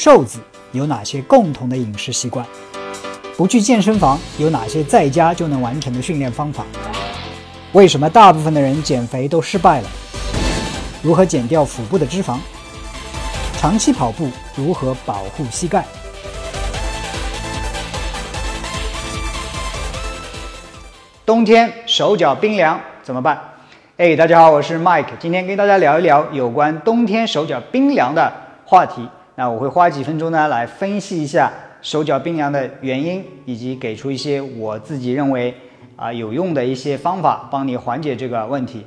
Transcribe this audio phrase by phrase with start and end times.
[0.00, 0.38] 瘦子
[0.70, 2.46] 有哪些共同的饮食习惯？
[3.36, 6.64] 不去健身房有哪些在家就能完成的训练方法？
[7.72, 9.88] 为什么大部分的人减肥都失败了？
[11.02, 12.38] 如何减掉腹部的脂肪？
[13.56, 15.84] 长期跑步如何保护膝盖？
[21.26, 23.36] 冬天手脚冰凉怎么办？
[23.96, 28.32] 哎，大家好，我是 Mike，今天跟大家聊一聊有关冬天手脚冰凉的
[28.64, 29.08] 话题。
[29.38, 31.48] 那我会花几分钟呢来分析一下
[31.80, 35.54] 手脚冰凉的原因，以及给出一些我自己认为
[35.94, 38.84] 啊有用的一些方法，帮你缓解这个问题。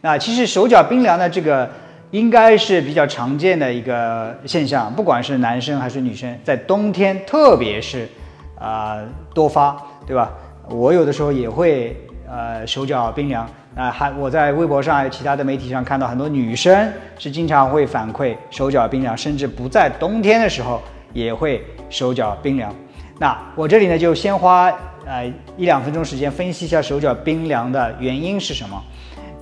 [0.00, 1.68] 那其实手脚冰凉的这个
[2.12, 8.08] 应该是比较常见的一个现象，不管是男生还是女生，在冬天特别是
[8.56, 9.02] 啊
[9.34, 10.32] 多发，对吧？
[10.68, 11.96] 我有的时候也会
[12.30, 13.44] 呃手脚冰凉
[13.78, 22.74] 啊，还我在微博上还有其他的媒体上看到很多女生是经常会反馈手脚冰凉，甚至不在冬天的时候也会手脚冰凉。
[23.20, 24.68] 那我这里呢就先花
[25.06, 25.24] 呃
[25.56, 28.82] 一两分钟时间分析一下手脚冰凉的原因是什么。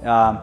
[0.04, 0.38] 啊，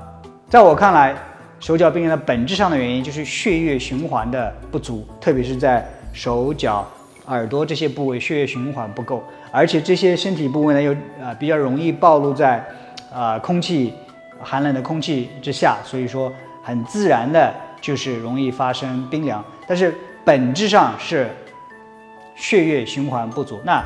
[0.50, 1.16] 在我看来，
[1.60, 6.84] 手脚冰凉的本质上的原因就是血液循环的不足，特别是在手脚。
[7.28, 10.92] 耳朵这些部位血液循环不够，而且这些身体部位呢又
[11.24, 12.62] 啊比较容易暴露在
[13.14, 13.94] 啊空气
[14.42, 16.32] 寒冷的空气之下，所以说
[16.64, 19.44] 很自然的就是容易发生冰凉。
[19.68, 21.30] 但是本质上是
[22.36, 23.62] 血液循环不足。
[23.64, 23.84] 那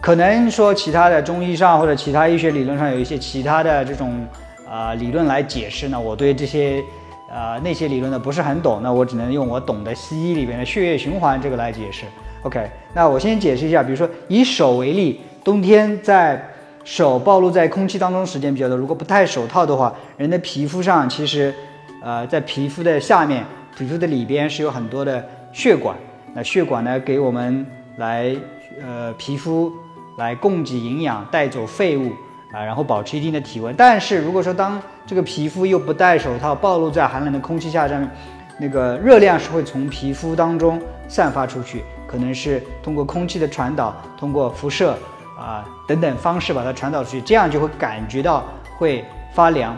[0.00, 4.26] 可能说其他的中医上或者其他医学理论上有一些其他的这种
[4.68, 6.00] 啊理论来解释呢？
[6.00, 6.82] 我对这些
[7.30, 12.04] 啊那些理论呢不是很懂，那我只能用我懂的西医里边的血液循环这个来解释。
[12.42, 16.44] OK，那我先解释一下，比如说以手为例，冬天在
[16.84, 21.54] 手暴露在空气当中时间比较多，如果不戴手套的话，人的皮肤上其实，
[22.02, 23.44] 呃，在皮肤的下面、
[23.76, 25.96] 皮肤的里边是有很多的血管，
[26.34, 27.64] 那血管呢给我们
[27.96, 28.34] 来
[28.80, 29.72] 呃皮肤
[30.18, 32.10] 来供给营养、带走废物
[32.52, 33.74] 啊，然后保持一定的体温。
[33.76, 38.10] 但是如果说当这个皮肤又不戴手套，暴露在寒冷的空气下，上面
[38.58, 41.84] 那个热量是会从皮肤当中散发出去。
[42.06, 44.94] 可能是通过空气的传导，通过辐射
[45.42, 48.44] 啊等等方式把它传导出去，这样就会感觉到
[48.78, 49.04] 会
[49.34, 49.76] 发凉。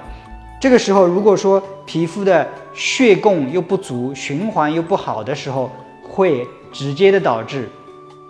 [0.61, 5.71] 这个时候，如果说皮肤的血供又不足，循环又不好的时候，
[6.03, 7.69] 会直接的导致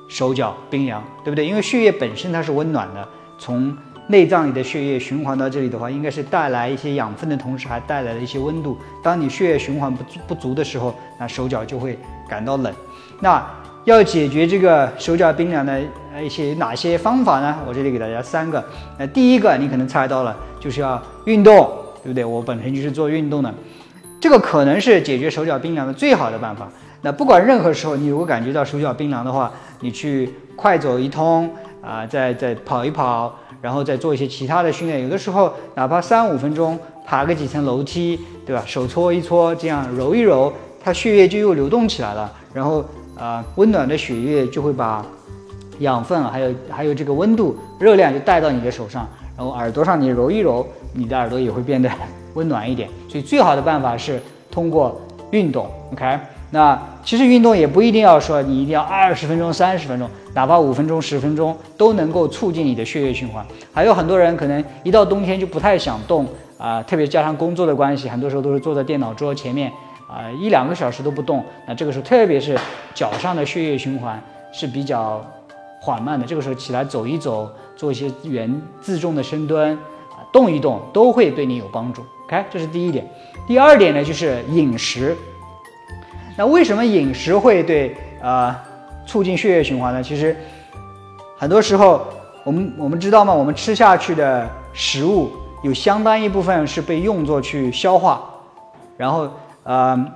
[0.09, 1.47] 手脚冰凉，对不对？
[1.47, 3.07] 因为血液本身它是温暖的，
[3.39, 3.77] 从
[4.09, 8.77] 内脏里的血液循环到这里的话，应该是带来一些养分的同时，还带来了一些温度。
[9.03, 11.97] 当你血液循环不不足的时候，那手脚就会
[12.29, 12.75] 感到冷。
[13.21, 13.43] 那
[13.85, 15.79] 要解决这个手脚冰凉的
[16.15, 17.55] 呃一些哪些方法呢？
[17.69, 18.65] 我这里给大家三个。
[18.99, 21.71] 那第一个你可能猜到了，就是要运动，
[22.03, 22.25] 对不对？
[22.25, 23.53] 我本身就是做运动的，
[24.19, 26.67] 这个可能是解决手脚冰凉的最好的办法。
[27.03, 31.51] 那不管任何时候，你如果感觉到手脚冰凉的话，你去快走一通
[31.83, 35.03] 啊，再再跑一跑，然后再做一些其他的训练。
[35.03, 38.63] 有的时候哪怕三五分钟爬个几层楼梯，对吧？
[38.67, 40.51] 手搓一搓，这样揉一揉，
[40.83, 42.83] 它血液就又流动起来了，然后。
[43.19, 45.05] 啊，温暖的血液就会把
[45.79, 51.91] 养分，还有还有这个温度、热量就带到你的手上，然后耳朵上你揉一揉，你的耳朵也会变得
[52.35, 52.89] 温暖一点。
[53.09, 54.21] 所以最好的办法是
[54.51, 55.69] 通过运动。
[55.93, 56.19] OK，
[56.51, 63.45] 那其实运动也不一定要说你一定要二十分钟、三十分钟，哪怕五分钟、十分钟都能够促进你的血液循环。
[63.73, 66.27] 还有很多人可能一到冬天就不太想动
[66.59, 69.73] 啊，特别加上工作的关系，很多时候都是坐在电脑桌前面。
[70.07, 72.59] 啊，一两个小时都不动，那这个时候特别是
[72.95, 74.23] 脚上的血液循环
[74.53, 75.25] 是比较
[75.81, 79.73] 缓慢的，这个时候起来走一走，做一些原自重的深蹲，
[80.11, 82.05] 啊，动一动都会对你有帮助。
[82.27, 83.07] OK，这是第一点。
[83.47, 85.17] 第二点呢，就是饮食。
[86.37, 88.55] 那为什么饮食会对呃
[89.07, 90.03] 促进血液循环呢？
[90.03, 90.37] 其实
[91.37, 92.07] 很多时候
[92.45, 93.33] 我们我们知道吗？
[93.33, 95.33] 我们吃下去的食物
[95.63, 98.23] 有相当一部分是被用作去消化，
[98.99, 99.31] 然后。
[99.65, 100.13] 呃，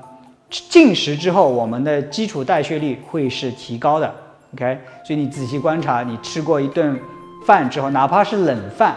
[0.49, 4.15] 进食之后，我们的基础代谢率会是提高的。
[4.55, 6.99] OK，所以你仔细观察，你吃过一顿
[7.45, 8.97] 饭之后，哪怕是冷饭，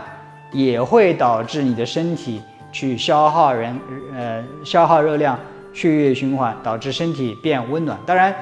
[0.54, 3.78] 也会导致你的身体去消耗人
[4.16, 5.38] 呃消耗热量，
[5.74, 7.98] 血液循环，导致身体变温暖。
[8.06, 8.34] 当然，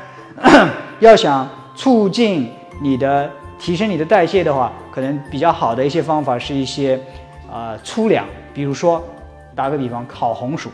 [1.00, 7.00] 要想促进你的提升你的代谢的话，可能比较好的一些方法是一些
[7.52, 8.24] 呃粗粮，
[8.54, 9.04] 比如说
[9.56, 10.70] 打个比方，烤红薯。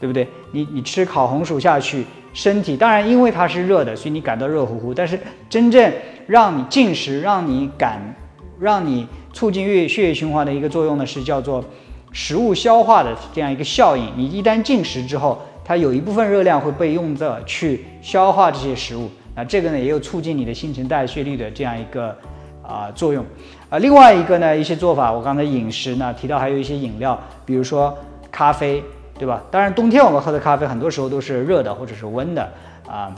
[0.00, 0.26] 对不对？
[0.52, 4.94] 你你吃烤红薯下去，身体当然因为它是热的，所以你感到热乎乎。
[4.94, 5.18] 但是
[5.50, 5.92] 真正
[6.26, 8.14] 让你进食，让你感，
[8.58, 11.64] 让你促进血血液循环的一个作用呢，是叫做
[12.12, 14.04] 食物消化的这样一个效应。
[14.16, 22.16] 你一旦进食之后，它有一部分热量会被用作去消化这些食物，那这个呢也有促进你的新陈代谢率的这样一个
[22.62, 23.24] 啊作用。
[23.68, 27.96] 啊，另外一个呢一些做法，我刚才饮食呢提到还有一些饮料，比如说
[28.30, 28.82] 咖啡，
[29.18, 29.42] 对吧？
[29.50, 32.48] 当然冬天我们喝的咖啡很多时候都是热的或者是温的
[32.86, 33.12] 啊。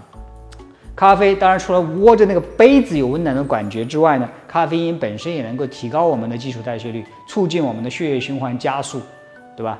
[0.96, 9.00] 咖啡当然除了握着那个杯子有温暖的感觉之外呢，咖啡因本身也能够提高我们的基础代谢率，促进我们的血液循环加速，
[9.56, 9.78] 对吧？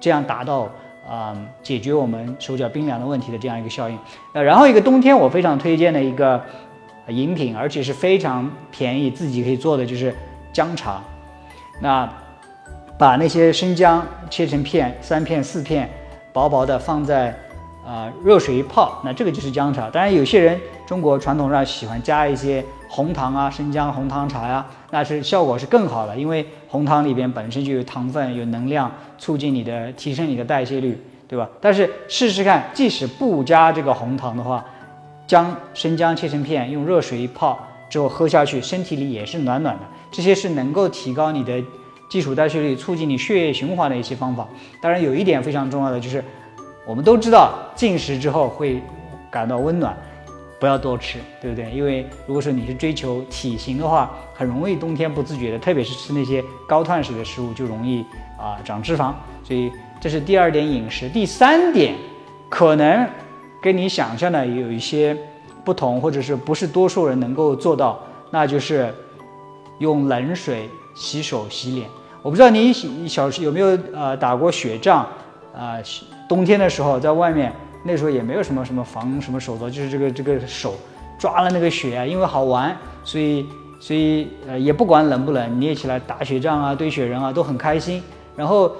[0.00, 0.68] 这样达到
[1.08, 3.98] 啊解决我们手脚冰凉的问题的这样一个效应。
[4.34, 6.42] 呃，然后一个冬天我非常推荐的一个
[7.08, 10.14] 饮品，而且是非常便宜，自己可以做的就是
[10.52, 11.00] 姜茶。
[11.80, 12.06] 那
[12.98, 15.88] 把那些生姜切成片，三片四片，
[16.32, 17.34] 薄薄的放在。
[17.86, 19.88] 啊，热水一泡，那这个就是姜茶。
[19.88, 31.48] 当然，有些人中国传统上喜欢加一些红糖啊，生姜红糖茶呀，那是效果是更好的，因为红糖里边本身就有糖分，有能量，促进你的提升你的代谢率，对吧？
[31.62, 34.62] 但是试试看，即使不加这个红糖的话，
[35.26, 37.58] 姜生姜切成片，用热水一泡
[37.88, 39.82] 之后喝下去，身体里也是暖暖的。
[40.10, 41.58] 这些是能够提高你的
[42.08, 44.48] 基础代谢率，促进你血液循环的一些方法。
[44.80, 46.24] 当然，有一点非常重要的就是。
[46.86, 48.80] 我们都知道进食之后会
[49.30, 49.94] 感到温暖，
[50.58, 51.70] 不要多吃，对不对？
[51.70, 58.02] 因为如果说你是追求体型的话，很容易冬天不自觉的，特别是吃那些高碳水的食物，就容易
[58.38, 59.12] 啊长脂肪。
[59.44, 59.70] 所以
[60.00, 61.10] 这是第二点饮食。
[61.10, 61.94] 第三点，
[62.48, 63.06] 可能
[63.60, 65.14] 跟你想象的有一些
[65.66, 68.00] 不同，或者是不是多数人能够做到，
[68.30, 68.94] 那就是
[69.78, 71.88] 用冷水洗手洗脸。
[72.20, 72.72] 我不知道你
[73.06, 75.08] 小时有没有呃打过雪仗
[75.56, 75.78] 啊？
[76.28, 77.52] 冬天的时候，在外面
[77.84, 80.74] 那时候也没有什么什么防什么手镯，就是这个这个手
[81.18, 83.46] 抓了那个雪啊，因为好玩，所以
[83.80, 88.02] 所以呃也不管冷不冷，捏起来打雪仗啊，堆雪人啊都很开心。
[88.36, 88.70] 然后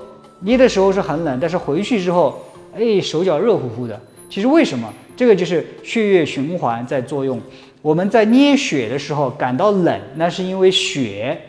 [0.40, 2.42] 捏的时候是很冷，但是回去之后，
[2.76, 3.98] 哎手脚热乎乎的。
[4.28, 4.92] 其实为什么？
[5.16, 7.40] 这个就是血液循环在作用。
[7.80, 11.40] 我们在捏雪的时候感到冷，那是因为雪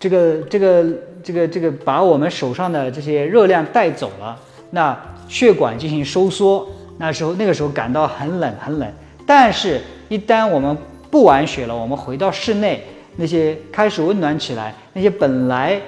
[0.00, 0.84] 这个这个
[1.22, 4.36] 这个这个把我们手上的这些热量带走了。
[4.70, 4.98] 那
[5.28, 6.66] 血管进行收缩，
[6.96, 8.92] 那时候那个时候感到很冷很冷，
[9.26, 10.76] 但是，一旦我们
[11.10, 12.82] 不玩雪了，我们回到室内，
[13.16, 15.80] 那些开始温暖起来，那些本来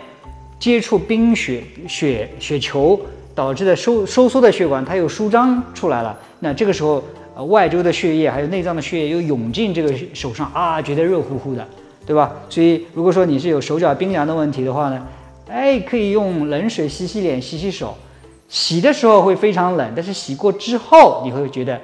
[0.59, 3.01] 接触冰雪雪雪球
[3.35, 6.19] 导致的收收缩的血管，它又舒张出来了。
[6.41, 7.03] 那这个时候，
[7.37, 11.67] 呃，外周的血液还有内脏的血液又涌进这个手上啊，觉得热乎乎的，
[12.07, 12.33] 对吧？
[12.49, 15.07] 所以，如果说你是有手脚冰凉的问题的话呢，
[15.49, 17.95] 哎，可以用冷水洗洗脸、洗洗手。
[18.49, 21.81] 洗的时候会非常冷，但是洗过之后你会觉得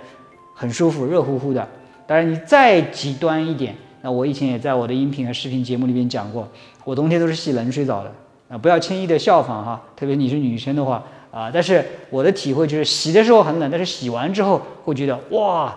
[0.54, 1.66] 很舒服，热乎乎的。
[2.06, 6.46] 当然，你再极端一点，那我以前也在我的音频和视频节目里面讲过，
[6.84, 8.12] 我冬天都是洗冷水澡的
[8.50, 11.50] 啊，不要轻易的效仿哈，特别你是女生的话啊。
[11.50, 15.74] 但是我的体会就是，洗的时候很冷，但是洗完之后会觉得哇，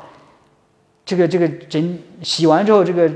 [1.06, 3.10] 这个这个整洗完之后，这个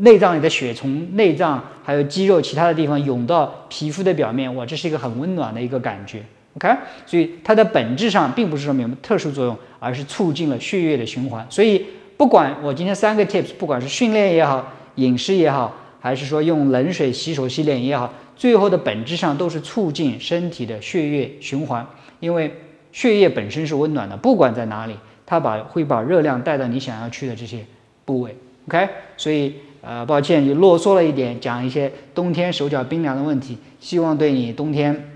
[0.00, 6.22] 内脏里的血从内脏还有肌肉其他的地方涌到皮肤的表面，哇，这是一个很温暖的一个感觉。
[6.54, 6.68] OK，
[7.06, 11.46] 所以它的本质上并不是说明特殊作用，而是促进了血液的循环。
[11.48, 11.86] 所以
[12.16, 14.66] 不管我今天三个 tips，不管是训练也好，
[14.96, 21.86] 饮食也好，还是说用冷水洗手洗脸也好，最后的本质上都是促进身体的血液循环。
[22.18, 22.52] 因为
[22.90, 27.58] 血液本身是温暖的，不管在哪里，它把会把热量带到你想要去的这些
[28.04, 28.36] 部位。
[28.66, 35.06] OK，所以呃，抱歉，就啰嗦了一点，讲一些冬天手脚冰凉的问题，希望对你冬天。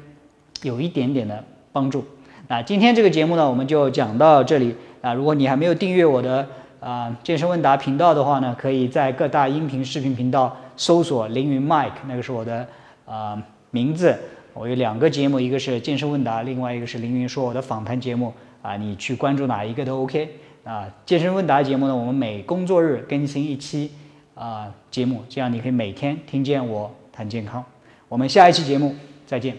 [0.62, 2.02] 有一点点的帮助。
[2.49, 4.75] 那今天这个节目呢，我们就讲到这里。
[5.02, 6.49] 啊，如果你还没有订阅我的
[6.80, 12.66] 啊健身问答频道的话呢，可以在各大音频视频频道搜索凌云 Mike，那个是我的
[13.04, 13.37] 啊
[13.71, 14.18] 名字。
[14.54, 18.33] 我有两个节目，一个是健身问答，另外一个是凌云说我的访谈节目。
[18.62, 20.26] 啊，你去关注哪一个都 OK。
[20.64, 23.90] 啊，健身问答节目呢，我们每工作日更新一期
[24.35, 27.64] 啊节目，这样你可以每天听见我谈健康。
[28.09, 28.95] 我们下一期节目
[29.26, 29.57] 再见。